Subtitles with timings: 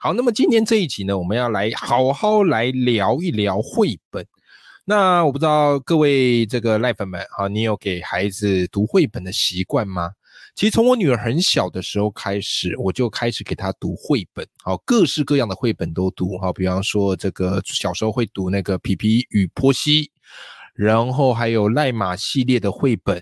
[0.00, 4.24] 好，那么今天这一集呢，我们要来好好来聊一聊绘本。
[4.84, 10.12] 那我不知道各位这个赖粉们，好，你有给孩子读绘本的习惯吗？
[10.54, 20.12] 其实从我女儿很小的时候开始，我就开始给她读绘本，好，各式各样的绘本都读，好，比方说这个小时候会读那个皮皮与波西，
[20.74, 23.20] 然后还有赖马系列的绘本。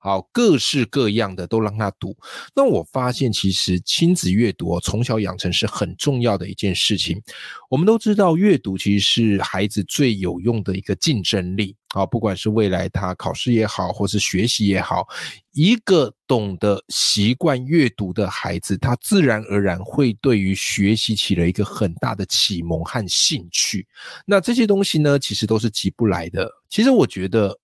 [0.00, 2.16] 好，各式各样的都让他读。
[2.54, 7.20] 那我发现，其实亲子阅读从小养成是很重要的一件事情。
[7.68, 9.04] 我们都知道，阅读其实
[9.36, 11.74] 是孩子最有用的一个竞争力。
[11.90, 15.06] 好，不管是未来他考试也好，或是学习也好，
[15.52, 23.86] 一个懂得习惯阅读的孩子，他自然而然会对于学习起了一个很大的启蒙和兴趣。
[24.24, 26.48] 那这些东西呢，其实都是急不来的。
[26.70, 27.58] 其实我觉得。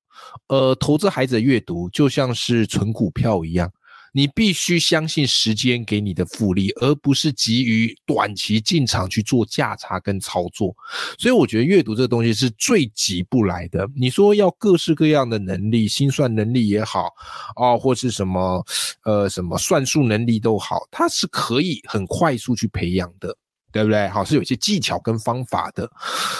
[0.48, 3.72] 呃，投资孩子的阅读就像是存股票一样，
[4.12, 10.74] 你必须相信时间给你的复利，而不是急于短期进场去做价差跟操作。
[11.18, 13.88] 所以我觉得阅读这个东西是最急不来的。
[13.96, 17.10] 你说要各式各样的能力，心算能力也好，
[17.56, 18.64] 啊，或是什么
[19.04, 23.36] 呃什么算术能力都好，它是可以很快速去培养的。
[23.74, 24.08] 对不对？
[24.08, 25.90] 好，是有一些技巧跟方法的，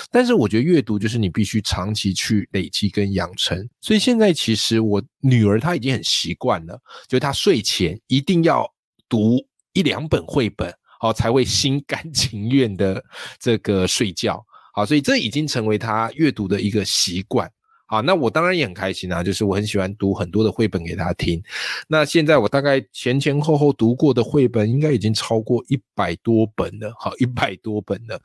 [0.08, 3.68] 但是我觉得阅读就是你必须长期去累积跟养成。
[3.80, 8.64] 所以现在其实我女儿她已经很习惯了，就她睡前一定要
[9.08, 13.02] 读一两本绘本，好才会心甘情愿的
[13.40, 14.40] 这个睡觉。
[14.72, 17.50] 好，所以这已经成为她阅读的一个习惯。
[17.86, 21.40] 好，那我当然也很开心啊，就是我很喜欢读很多的绘本给他听。
[21.86, 26.90] 那现在我大概前前后后读过的绘本，应该已经超过一百多本了。
[26.98, 28.18] 好，一百多本了。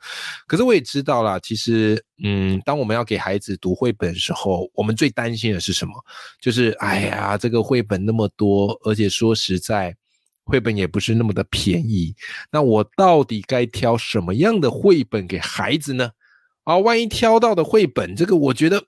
[0.46, 5.92] 可是我也知道啦，其实，嗯，当我们要给孩子读绘本的时候，我们最担心的是什么？
[6.40, 9.94] 就是，哎呀，这个绘本那么多，而且说实在，
[10.44, 12.14] 绘本也不是那么的便宜。
[12.50, 16.10] 那我到底该挑什么样的绘本给孩子呢？
[16.64, 18.82] 啊，万一挑到的绘本，这个我觉得。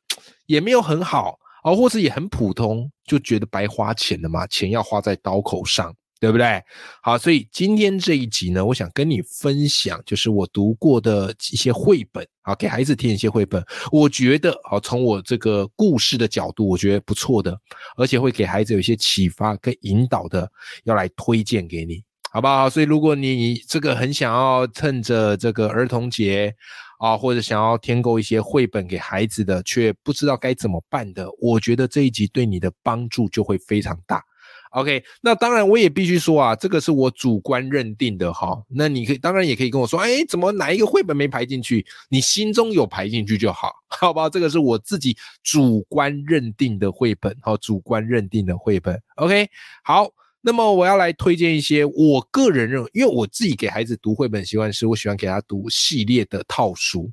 [0.46, 6.60] 也没有很好哦，或者也很普通，就觉得白花钱了嘛，钱要花在刀口上，对不对？
[7.02, 17.56] 好，所以今天这一集呢，我想跟你分享，就是我读过的一些绘本啊，给孩子听一些绘本，我觉得好，从我这个故事的角度，我觉得不错的，
[17.96, 20.50] 而且会给孩子有一些启发跟引导的，
[20.82, 22.68] 要来推荐给你，好不好？
[22.68, 26.52] 所以如果你这个很想要趁着这个儿童节。
[27.02, 34.22] 啊，或者想要添购一些绘本给孩子的，却不知道该怎么办的，我觉得这一集对你的帮助就会非常大。
[34.70, 38.62] OK，那当然我也必须说啊，这个是我主观认定的哈。
[38.68, 41.84] 那你可以当然也可以跟我说，哎，怎么哪一个绘本没排进去？
[42.08, 44.28] 你心中有排进去就好， 好吧？
[44.28, 49.02] 这个是我自己主观认定的绘本，好，主观认定的绘本。
[49.16, 49.48] OK，
[49.82, 50.08] 好。
[50.44, 57.08] 那么我要来推荐一些我个人认为，因为我自己给孩子读绘本习惯是，我喜欢给他读系列的套书，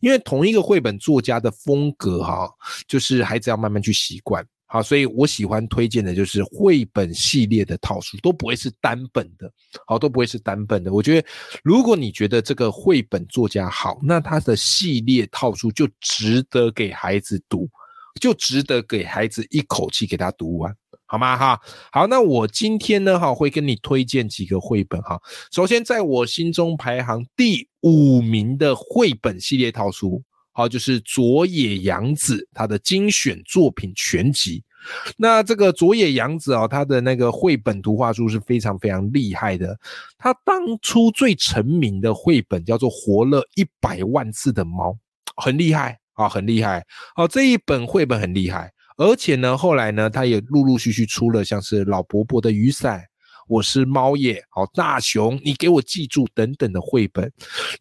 [0.00, 2.46] 因为同一个绘本作家的风格哈，
[2.86, 9.50] 就是孩子要慢慢去习惯，好，所以我喜欢推荐的就是绘本系列的套书，都不会是单本的，
[9.86, 10.92] 好，都不会是单本的。
[10.92, 11.26] 我觉得
[11.62, 17.66] 如果你觉得这个绘本作家好，那他的系列套书就值得给孩子读，
[18.20, 20.76] 就值得给孩子一口气给他读完。
[21.14, 21.36] 好吗？
[21.36, 21.60] 哈，
[21.92, 25.16] 好，那我今天呢，哈，会跟你推荐几个绘本哈。
[25.52, 30.20] 首先，在我心中排行第五名的绘本系列套书，
[30.50, 34.60] 好，就是佐野洋子他的精选作品全集。
[35.16, 39.78] 那这个佐野洋子啊，他的那个绘本图画书是非常非常厉害的。
[40.18, 44.90] 他当初最成名的绘本叫做《活了一百万次的猫》，
[45.36, 46.84] 很厉害啊，很厉害。
[47.14, 48.72] 好，这一本绘本很厉害。
[48.96, 53.02] 而且呢，后来呢，他也陆陆续续出了像是老伯伯的雨伞，
[53.48, 57.28] 我是猫耶，好大熊，你给我记住等等的绘本。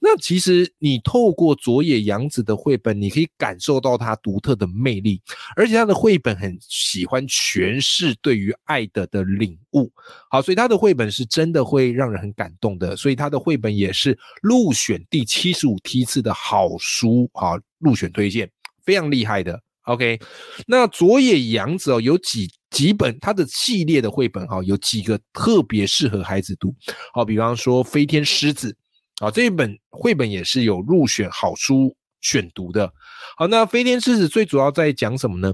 [0.02, 5.22] 那其实你透过佐野洋子的绘本，你可以感受到他独特的魅力，
[5.56, 9.92] 而且他的绘本很喜欢诠释对于爱的的领悟。
[10.32, 12.98] 好，所以他的绘本是真的会让人很感动的。
[12.98, 18.50] 所以他的绘本也是入选第七十五梯次的好书，好入选推荐，
[18.84, 19.62] 非常厉害的。
[19.84, 20.20] OK，
[20.66, 26.74] 那佐野洋子哦，有几几本他的系列的绘本哈，有几个特别适合孩子读，
[27.14, 28.76] 好，比方说飞天狮子，
[29.22, 32.92] 啊，这一本绘本也是有入选好书选读的。
[33.38, 35.54] 好，那飞天狮子最主要在讲什么呢？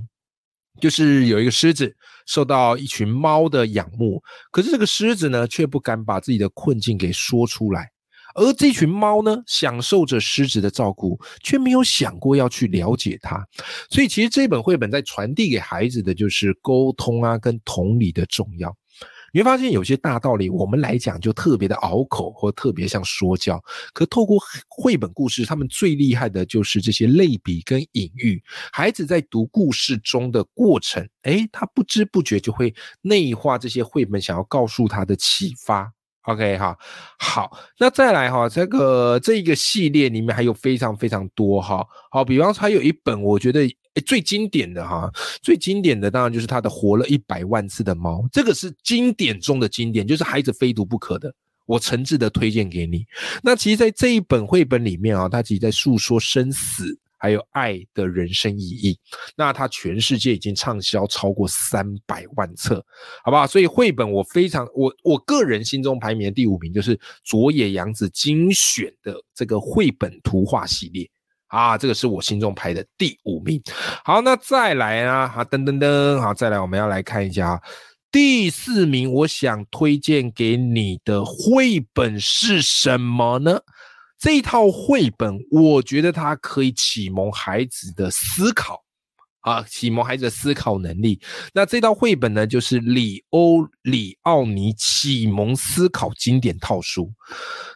[0.79, 1.93] 就是有一个狮子
[2.27, 4.21] 受到一群猫的仰慕，
[4.51, 7.89] 可是这个狮子呢，却不敢把自己的困境给说出来。
[8.35, 13.45] 而这群猫呢，享受着狮子的照顾，却没有想过要去了解它。
[13.89, 18.75] 所以，其实这本绘本在传递给孩子的就是沟通啊，跟同理的重要。
[19.31, 23.63] 你会发现有些大道理，我们来讲就特别的拗口，或特别像说教。
[23.93, 28.41] 可透过绘本故事，他们最厉害的就是这些类比跟隐喻。
[28.71, 35.93] 孩子在读故事中的过程，诶，他不知不觉就会内化这些绘本想要告诉他的启发。
[36.29, 36.77] OK 哈，
[37.17, 43.67] 好，那再来哈，这个这一个系列里面还有非常非常多哈，好，比方说还有一本我觉得
[44.05, 45.09] 最经典的哈，
[45.41, 51.33] 最经典的当然就是他的活了一百万次的猫，这个是经典中的经典，就是孩子非读不可的，
[51.65, 53.03] 我诚挚的推荐给你。
[53.41, 56.97] 那其实，在这一本绘本里面啊，它其实在诉说生死。
[57.19, 58.97] 还有爱的人生意义，
[59.35, 62.83] 那它全世界已经畅销超过三百万册，
[63.23, 63.45] 好不好？
[63.45, 71.07] 所以绘本我非常我我个人心中排名的第五名就是佐野洋子精选的这个绘本图画系列
[71.47, 73.61] 啊，这个是我心中排的第五名。
[74.05, 77.61] 好，那再来啊，好噔噔噔，好再来，我们要来看一下
[78.11, 83.59] 第四名，我想推荐给你的绘本是什么呢？
[84.19, 88.83] 这一套绘本，我觉得它可以启蒙孩子的思考
[89.39, 91.21] 啊，启蒙孩子的思考能力。
[91.53, 97.09] 那这套绘本呢，就是里欧里奥尼启蒙思考经典套书。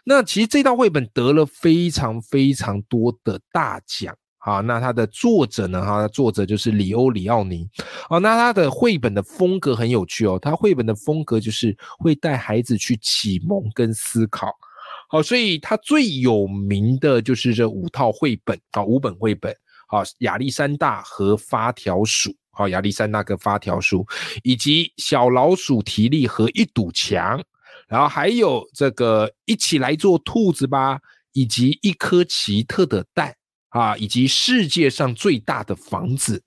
[0.04, 4.60] 那其实这套绘本得了非常非常多的大奖啊。
[4.60, 7.66] 那它的作者呢，哈，作者就是里欧里奥尼。
[8.10, 14.54] 哦，那他的绘本的风格很有趣哦，他绘本的风格就是会带孩子去启蒙跟思考。
[15.14, 19.56] 哦，所以它最有名的就是这五套绘本啊，五本绘本。
[19.88, 24.04] 好，亚历山大和发条鼠，好，亚历山大跟发条鼠，
[24.42, 27.40] 以及小老鼠提利和一堵墙，
[27.88, 31.00] 然后还有这个一起来做兔子吧，
[31.34, 33.36] 以及一颗奇特的蛋
[33.70, 36.44] 啊，以及世界上最大的房子。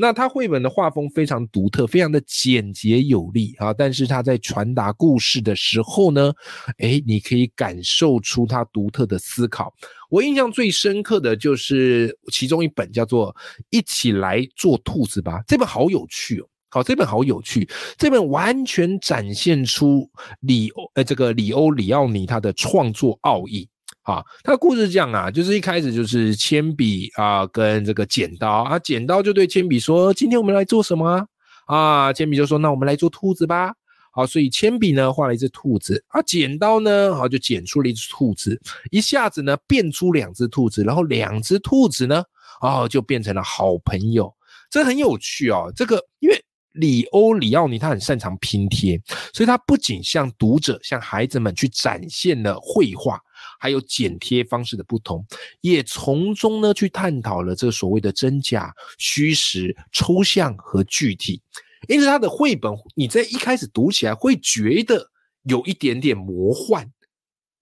[0.00, 3.70] 那他绘本的画风非常独特，非常的简洁有力啊！
[3.70, 6.32] 但是他在传达故事的时候呢，
[6.78, 9.74] 哎，你可以感受出他独特的思考。
[10.08, 13.34] 我印象最深刻的就是其中一本叫做
[13.68, 16.46] 《一起来做兔子吧》，这本好有趣哦！
[16.70, 17.68] 好，这本好有趣，
[17.98, 20.08] 这本完全展现出
[20.40, 23.68] 里欧呃这个里欧里奥尼他的创作奥义。
[24.10, 31.24] 啊，他故事讲啊，就是一开始就是铅笔啊跟这个剪刀啊，剪刀就对铅笔说：“今天我们来做什么？”
[31.66, 33.72] 啊，啊铅笔就说：“那我们来做兔子吧。”
[34.12, 38.60] 好，所以铅笔呢画了一只兔子，啊，剪刀呢好就剪出了一只兔子，
[38.90, 42.24] 一下子呢变出两只兔子，然后两只兔子呢
[42.60, 44.34] 哦就变成了好朋友，
[44.68, 45.72] 这很有趣哦。
[45.76, 49.00] 这个因为里欧里奥尼他很擅长拼贴，
[49.32, 53.20] 所以他不仅向读者、向孩子们去展现了绘画。
[53.60, 55.24] 还有剪贴方式的不同，
[55.60, 61.40] 也从中呢去探讨了这个所谓的真假、虚实、抽象和具体。
[61.86, 65.10] 因此，他的绘本你在一开始读起来会觉得
[65.42, 66.90] 有一点点魔幻，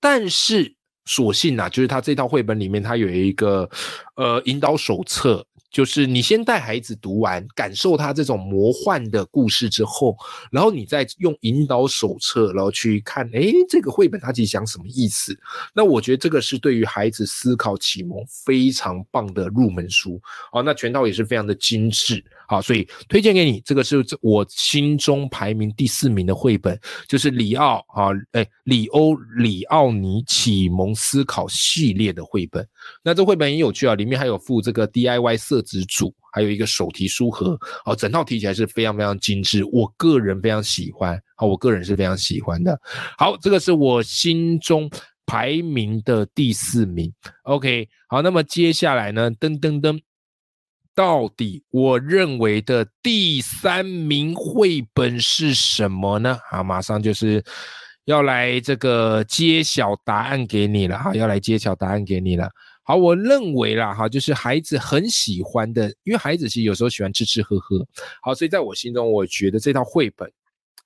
[0.00, 0.75] 但是
[1.05, 3.69] 所幸啊，就是他这套绘本里面，他有一个
[4.15, 5.44] 呃引导手册。
[5.70, 10.17] 就是你先带孩子读完，感受他这种魔幻的故事之后，
[10.51, 15.39] 然后你再用引导手册，然后去看，哎，这个绘本它其实讲什么意思？
[15.75, 20.20] 那我觉得这个是对于孩子思考启蒙非常棒的入门书。
[20.51, 22.25] 好，那全套也是非常的精致。
[22.48, 32.67] 好，所以推荐给你，这个是我心中排名第四名的绘本，就是里奥啊，哎，里欧里奥尼启蒙思考系列的绘本。
[33.02, 42.81] 那这绘本很有趣啊，里面还有附这个 DIY 色纸组，还有一个手提书盒，哦，整套提起来是非常非常精致，我个人非常喜欢，好，我个人是非常喜欢的。
[43.19, 44.90] 好，这个是我心中
[45.26, 47.12] 排名的第四名。
[47.43, 50.00] OK，好，那么接下来呢，噔噔噔。
[50.98, 56.36] 到底我认为的第三名绘本是什么呢？
[56.50, 57.40] 好，马上就是
[58.06, 62.50] 要来这个揭晓答案给你了哈，要来揭晓答案给你了。
[62.82, 67.86] 好，我认为啦哈，就是孩子很喜欢的，因为孩子其实有时候喜欢吃吃喝喝。
[68.20, 70.28] 好，所以在我心中，我觉得这套绘本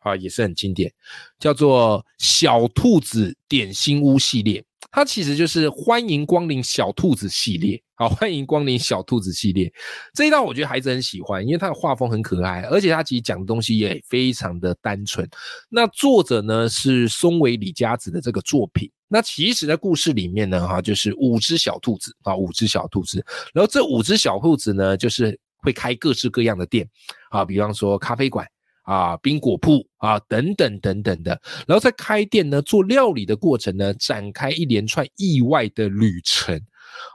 [0.00, 0.92] 啊也是很经典，
[1.38, 4.62] 叫做《小兔子点心屋》系列。
[4.90, 9.73] 它其实就是欢迎光临小兔子系列，好，欢迎光临小兔子系列
[10.13, 15.25] 这一套，我觉得孩子很喜欢，因为它的画风很可爱，而且它其实讲的东西也非常的单纯。
[15.69, 18.91] 那作者呢是松尾李佳子的这个作品。
[19.07, 23.25] 那其实在，故事里面呢，哈，就是五只小兔子啊，五只小兔子。
[23.55, 26.85] 然后这五只小兔子呢，就是会开各式各样的店
[27.31, 28.45] 啊，比方说咖啡馆
[28.83, 31.41] 啊、冰果铺啊等等等等的。
[31.69, 36.61] 然后在开店呢，做料理的过程呢，展开一连串意外的旅程。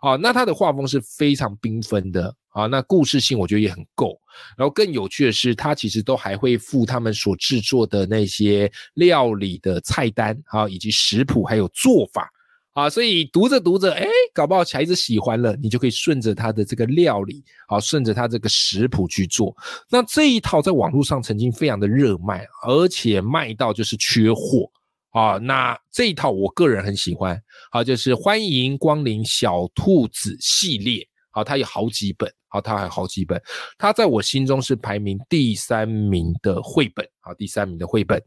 [0.01, 4.20] 啊，那他的画风是非常缤纷的啊，那故事性我觉得也很够。
[4.56, 12.29] 然后更有趣的是，他其实都还会附他们所制作的那些料理的菜单啊，以及食谱还有做法
[12.74, 19.56] 啊，所以读着读着，哎，搞不好孩子喜欢了，你就可以顺着他的这个料理啊，顺着他这个食谱去做。
[19.89, 24.70] 那这一套在网络上曾经非常的热卖，而且卖到就是缺货。
[25.12, 33.41] 啊，那这一套我个人很喜欢，好，就是欢迎光临小兔子系列，好，它有好几本，好，它还有好几本，
[33.77, 38.21] 它在我心中是排名第三名的绘本，好，第三名的绘本，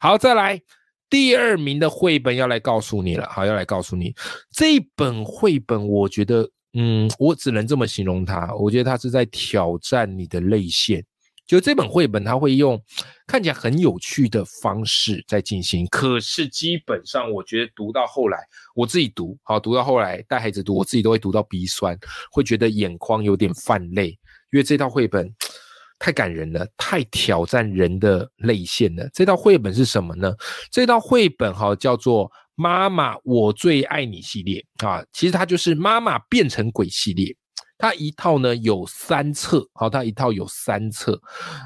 [0.00, 0.60] 好，再来
[1.08, 4.14] 第二名的绘本要来告诉你了，好，要来告诉你。
[4.52, 11.04] 这本绘本，我觉得，嗯，我只能这么形容它，我觉得它是在挑战你的泪腺。
[11.50, 12.80] 就这本绘本，它会用
[13.26, 18.38] 看起来很有趣的方式在进行，可是基本上我觉得读到后来，
[18.72, 21.98] 我自己读好读到后来带孩子读，我自己都会读到鼻酸，
[22.30, 24.10] 会觉得眼眶有点泛泪，
[24.52, 25.28] 因为这套绘本
[25.98, 29.10] 太感人了，太挑战人的泪腺了。
[29.12, 30.32] 这套绘本是什么呢？
[30.70, 37.36] 这套绘本哈叫做《妈妈我最爱你》系列啊，其实它就是妈妈变成鬼系列。
[37.80, 41.20] 它一套呢有三册，好，它一套有三册。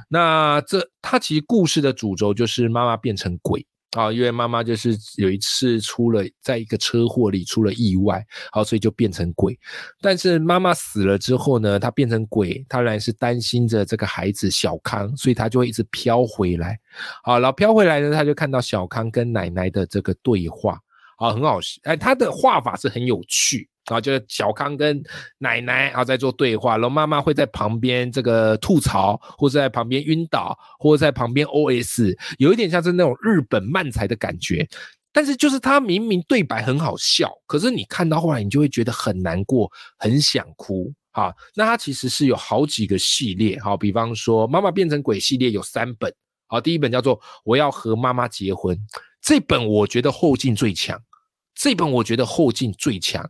[0.09, 3.67] 那这它其实故事的主轴就是妈妈变成鬼
[3.97, 9.57] 啊，因为妈妈就是有一次出了在一个车祸里出了意外，好，所以就变成鬼。
[10.01, 16.79] 但是妈妈死了之后呢，她变成鬼，她然是担心着这个孩子小康，所以她就会一直飘回来。
[17.23, 20.79] 好，然后飘回来呢，她就看到小康跟奶奶的这个对话，
[21.19, 23.69] 啊，很好，哎，他的画法是很有趣。
[23.87, 25.03] 啊，就是小康跟
[25.39, 34.67] 奶奶啊在做对话，然后妈妈会在旁边这个吐槽，或者在旁边晕倒，或者在旁边 OS，有一点像是那种日本漫才的感觉。
[35.13, 40.93] 但是就是他明明对白很好笑，可是你看到后来你就会觉得很难过，很想哭。
[41.13, 46.13] 啊，那他其实是有好几个系列，好，比方说妈妈变成鬼系列有三本，
[46.49, 48.77] 好，第一本叫做我要和妈妈结婚，
[49.23, 51.01] 这本我觉得后劲最强，
[51.55, 53.25] 这本我觉得后劲最强。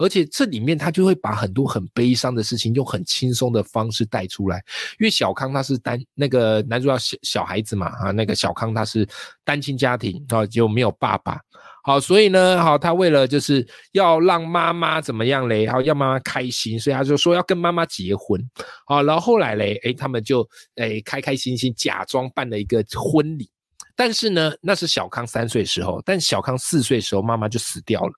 [0.00, 4.56] 而且这里面他就会把很多很悲伤的事情用很轻松的方式带出来，
[4.98, 9.06] 因为小康他是单那个男主角小小孩子嘛啊，那个小康他是
[9.44, 11.38] 单亲家庭啊，就没有爸爸，
[11.84, 18.40] 好，所以呢，好，他为了就是要让妈妈怎么样嘞，好，要妈妈开心，所以他就说要跟妈妈结婚，
[18.86, 23.50] 好，然后后来嘞，诶，他们就诶开开心心假装办了一个婚礼，
[23.94, 28.12] 但是呢，那是小康三岁时候，但小康四岁时候妈妈就死掉了。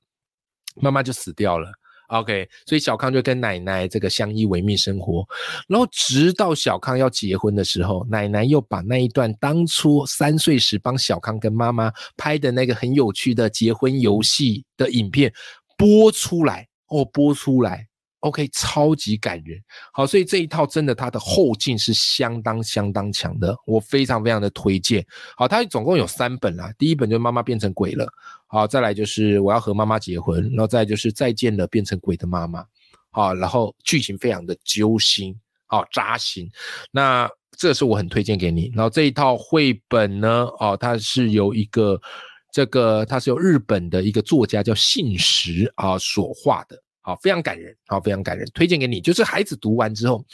[0.76, 1.70] 妈妈就死掉了
[2.08, 5.26] ，OK，所以小康就跟奶奶这个相依为命生活，
[5.68, 15.32] 然后直到小康要结婚的时候，奶奶又把那一段当初三岁时帮小康跟妈妈拍的那个很有趣的结婚游戏的影片
[15.76, 17.86] 播出来，哦，播出来。
[18.22, 19.60] OK，超级感人，
[19.92, 25.04] 好，所以这一套真的它的后劲是相当相当强的，我非常非常的推荐。
[25.36, 28.06] 好，它总共有三本啦，第一本就是妈妈变成鬼了，
[28.46, 32.64] 好，再来就是我要和妈妈结婚，然后再就是再见了变成鬼的妈妈，
[33.10, 35.36] 好，然后剧情非常的揪心，
[35.66, 36.48] 好扎心，
[36.92, 38.70] 那这是我很推荐给你。
[38.72, 42.00] 然后这一套绘本呢，哦，它是由一个
[42.52, 46.80] 这个它是由日本的一个作家叫信实啊所画的。
[47.02, 49.00] 好，非常感人，好，非常感人，推荐给你。
[49.00, 50.24] 就是孩子读完之后，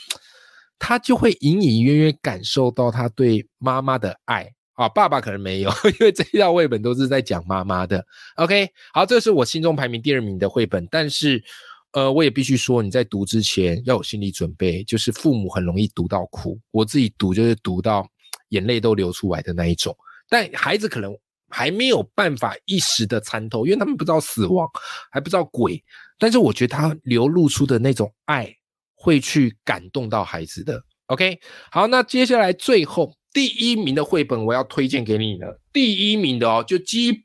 [0.77, 8.05] 他就会隐隐约约感受到他对妈妈的爱啊，爸爸可能没有， 因为这一套绘本都是在讲妈妈的。
[8.35, 11.43] OK，好，这是我心中排名第二名的绘本，但是，
[11.93, 18.07] 呃，我也必须说，你在读之前要有心理准备，就是父母很容易读到哭，我自己读就是读到
[18.49, 19.97] 眼泪都流出来的那一种，
[20.29, 21.17] 但孩子可能。
[21.49, 24.67] 还没有办法一时的参透，因为他们不知道死亡，
[25.11, 25.83] 还不知道鬼。
[26.17, 28.53] 但是我觉得他流露出的那种爱，
[28.95, 30.81] 会去感动到孩子的。
[31.07, 31.39] OK，
[31.71, 35.59] 好，那接下来最后第一名的绘本，我要推荐给你了。
[35.73, 37.23] 第一名的哦，就基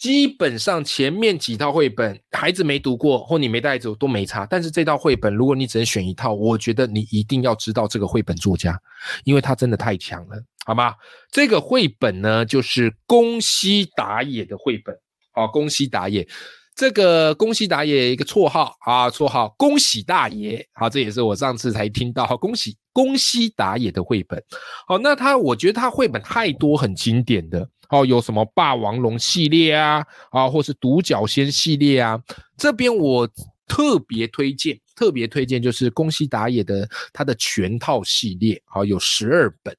[0.00, 4.46] 基本上前面几套绘本，孩子没读过或你没带走都没差。
[4.46, 8.80] 但是这套绘本，如果你只能选一套，我觉得你一定要知道这个绘本作家，
[9.24, 10.42] 因为他真的太强了。
[10.64, 10.94] 好吗？
[11.30, 14.96] 这个绘本呢，就是宫西达也的绘本。
[15.32, 16.26] 好，宫西达也，
[16.74, 20.66] 这个宫西达也一个绰号啊，绰号恭喜大爷。
[20.72, 22.26] 好，这也是我上次才听到。
[22.38, 24.42] 恭喜恭喜达也的绘本。
[24.88, 27.68] 好，那他我觉得他绘本太多很经典的。
[27.90, 32.20] 哦，有什么霸王龙系列啊，啊，或是独角仙系列啊，
[32.56, 33.28] 这边我
[33.66, 39.76] 特别推荐，特别推荐就是宫西达也的他的全套系列，好，有十二本。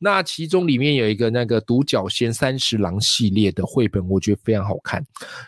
[0.00, 5.04] 那其中里面有一个那个独角仙三十郎系列的绘本，我觉得非常好看。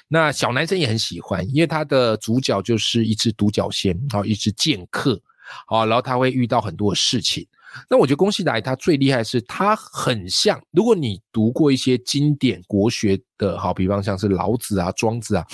[0.08, 5.20] 那小男生也很喜欢，因为他的主角就是一只独角仙，好，一只剑客，
[5.66, 7.46] 好，然后他会遇到很多事情。
[7.88, 15.44] 那我觉得宫西达也他最厉害是，他很像，如果你读过一些经典国学的，好，比方像是老子啊、庄子啊，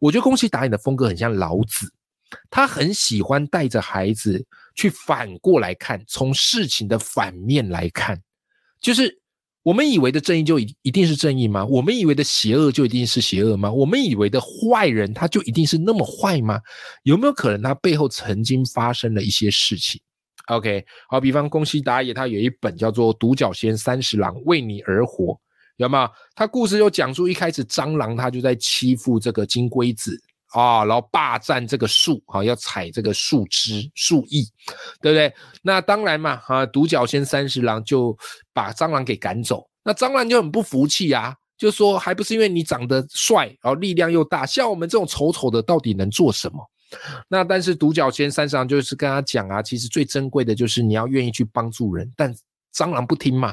[0.00, 1.92] 我觉得宫西达也的风格很像老子，
[2.48, 4.44] 他很喜欢带着孩子
[4.74, 8.20] 去反过来看，从事情的反面来看。
[8.80, 9.20] 就是
[9.62, 11.64] 我们以为的正义就一一定是正义吗？
[11.66, 13.70] 我们以为的邪恶就一定是邪恶吗？
[13.70, 16.58] 我们以为的坏人他就一定是那么坏吗？
[17.02, 20.00] 有没有可能他背后曾经发生了一些事情
[20.50, 25.24] ？OK，好，比方宫西达也他有一本叫做《独角仙三十郎为你而活》，
[25.76, 26.10] 有没有？
[26.34, 30.20] 他故事又讲述一开始蟑螂他就在欺负这个金龟子。
[30.52, 34.42] 啊，然后霸占这个树，啊，要采这个树枝、树叶，
[35.00, 35.32] 对不对？
[35.62, 38.18] 那当然嘛，啊，独角仙三十郎就
[38.52, 39.64] 把蟑螂给赶走。
[39.84, 46.58] 那蟑螂就很不服气啊，就说还不是因为你长得帅，然后力量又大，像我们这种丑丑的，到底能做什么？
[47.28, 52.34] 那但是独角仙山上就是跟他讲啊，其实最珍贵的就是你要愿意去帮助人，但。
[52.72, 53.52] 蟑螂不听嘛，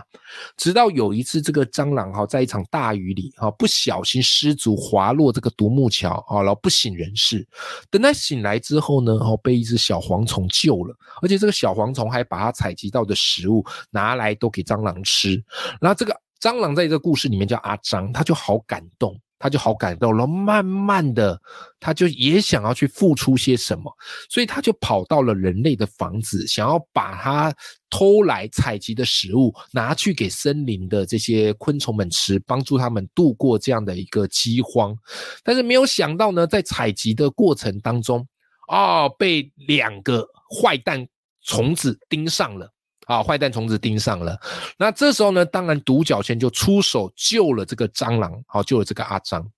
[0.57, 7.45] 直到有一次，这个蟑螂哈，在一场大雨里哈，不小心失足滑落这个独木桥啊，然后不省人事。
[7.89, 15.43] 等他醒来之后呢，哦，被一只小蝗虫救了，而且这个小蝗虫还把他采集到的食物拿来都给蟑螂吃。
[15.81, 19.19] 然后这个蟑螂在这个故事里面叫阿张，他就好感动。
[19.39, 21.39] 他就好感动了，慢慢的，
[21.79, 23.91] 他就也想要去付出些什么，
[24.29, 27.53] 所以他就跑到了人类的房子，想要把他
[27.89, 34.95] 偷来采集的食物拿去给森林的这些昆虫们吃，帮助他们度过这样的一个饥荒。
[35.43, 38.27] 但是没有想到呢，在采集的过程当中，
[38.67, 41.07] 哦，被两个坏蛋
[41.43, 42.73] 虫子盯上了。
[43.07, 43.23] 啊！
[43.23, 44.37] 坏蛋虫子盯上了，
[44.77, 49.49] 那这时候呢，当然独角仙就出手救了这个蟑螂，好救了这个阿张。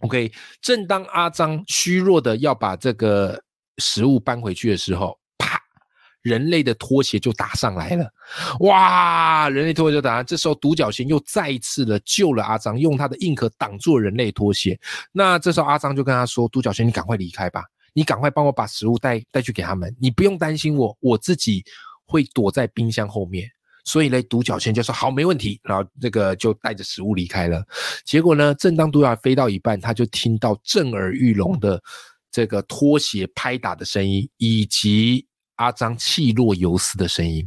[0.00, 0.30] OK，
[0.60, 3.42] 正当阿张虚弱的要把这个
[3.78, 5.58] 食物搬回去的时候，啪！
[6.20, 8.06] 人类的拖鞋就打上来了。
[8.60, 9.48] 哇！
[9.48, 14.78] 人类拖鞋就打上，这时候独角仙又再一次的救了阿张，用他的硬壳挡住人类拖鞋。
[15.10, 21.64] 那这时候阿张就跟他说：“独角仙，你赶快离开吧，你赶快帮我把食物带带去给他们，你不用担心我，我自己。”
[22.14, 23.44] 会躲在冰箱后面，
[23.84, 27.60] 所以呢，独角仙就说好，没问题，然后这个就带着食物离开了。
[28.06, 31.82] 结果呢，正当独角飞到一半，他就听到震耳欲聋的
[32.30, 37.44] 这个拖鞋拍打的声音，以及阿张气若游丝的声音。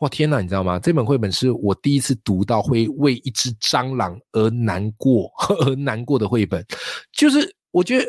[0.00, 0.80] 哇，天哪，你知道吗？
[0.80, 5.30] 这本绘本是我第一次读到会为一只蟑螂而难过
[5.64, 6.66] 而难过的绘本。
[7.12, 8.04] 就是我觉得。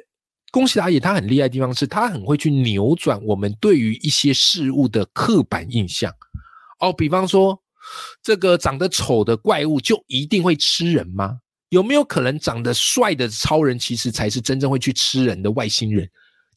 [0.51, 6.13] 宫西达也，他很厉害的地方是他很会去扭转我们对于一些事物的刻板印象。
[6.79, 7.57] 哦，比方说，
[8.21, 11.39] 这个长得丑的怪物就一定会吃人吗？
[11.69, 16.05] 有没有可能长得帅的超人其实才是真正会去吃人的外星人？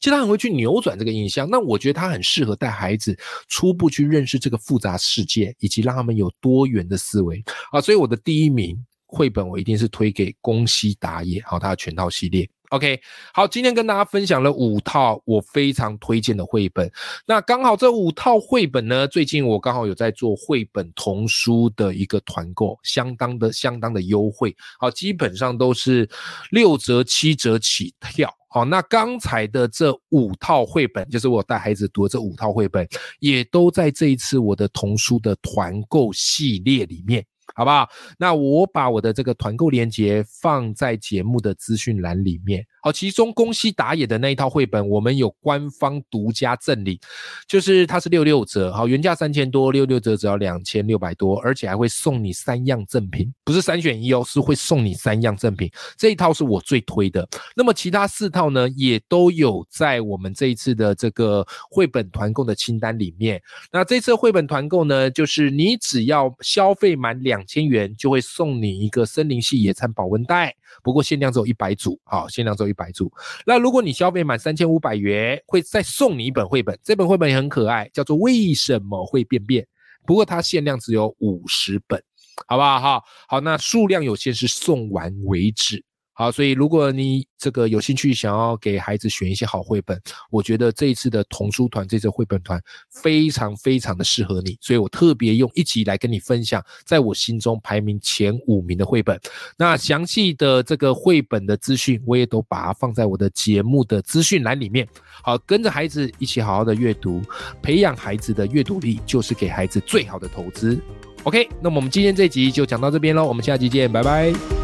[0.01, 1.49] 其实他很会去扭转这个印象。
[1.49, 3.17] 那我觉得他很适合带孩子
[3.49, 7.81] 初步去认识这个复杂世界，以及让他们有多元的思维啊。
[7.81, 8.77] 所以我的第一名
[9.07, 12.51] 绘本我一定是推给宫西达也，好，他的全套系列。
[12.75, 13.01] OK，
[13.33, 16.91] 好，今天跟大家分享了五套我非常推荐的绘本。
[17.25, 24.53] 那刚好这五套绘本呢，最近我刚好有在做绘本童书的一个团购，相当的相当的优惠。
[24.81, 26.09] 好，基本上都是
[26.51, 28.29] 六折七折起跳。
[28.49, 32.85] 好，那刚才的这五套绘本，就是我带孩子读的这五套绘本，
[33.21, 37.25] 也都在这一次我的童书的团购系列里面。
[37.55, 37.89] 好不好？
[38.19, 42.67] 那我把我的这个团购链接放在节目的资讯栏里面。
[42.85, 47.01] 好，其中宫西达也的那一套绘本，我们有官方独家赠礼，
[47.49, 55.71] 就是它是六六折，好，原价三千多，六六折只要两千六百多，而且还会送你三样赠品，不是三选一哦，是会送你三样赠品。
[55.97, 57.27] 这一套是我最推的。
[57.57, 63.41] 那么其他四套呢，也都有在我们这一次的这个绘本团购的清单里面。
[63.73, 67.43] 那这次绘本团购呢，就是你只要消费满两。
[67.47, 73.13] 千元就会送你一个森林系野餐保温袋，不过限量只有一百组，好，限量只有一百组。
[73.47, 79.63] 那如果你消费满三千五百元，会再送你一本绘本，这本绘本也很可爱，叫做《为什么会便便》，
[80.07, 82.03] 不过它限量只有五十本，
[82.47, 82.81] 好不好？
[82.81, 85.85] 哈，好，那数量有限，是送完为止。
[86.15, 90.01] 好，所以如果你这个有兴趣想要给孩子选一些好绘本，
[90.31, 92.61] 我觉得这一次的童书团，这次绘本团
[93.03, 99.21] 非常非常的适合你，所以我特别用一集来跟你分享，在我心中排名前五名的绘本。
[99.59, 104.89] 那详细的这个绘本的资讯，我也都把它放在我的节目的资讯栏里面。
[105.23, 107.21] 好，跟着孩子一起好好的阅读，
[107.61, 110.81] 培养孩子的阅读力，就是给孩子最好的投资。
[111.25, 114.64] OK，那么我们今天这集就讲到这边喽，我们下期见，拜拜。